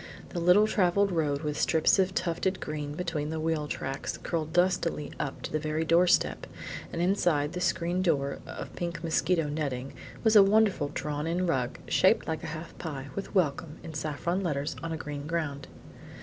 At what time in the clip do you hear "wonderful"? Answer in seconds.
10.41-10.87